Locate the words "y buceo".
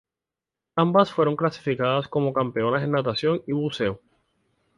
3.45-4.01